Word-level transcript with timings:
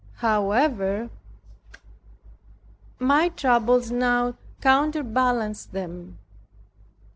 However, 0.15 1.11
my 2.97 3.29
troubles 3.29 3.91
now 3.91 4.35
counter 4.59 5.03
balanced 5.03 5.73
them. 5.73 6.17